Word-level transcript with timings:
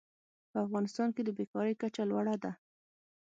په 0.51 0.57
افغانستان 0.65 1.09
کې 1.15 1.21
د 1.23 1.29
بېکارۍ 1.37 1.73
کچه 1.81 2.03
لوړه 2.09 2.35
ده. 2.43 2.51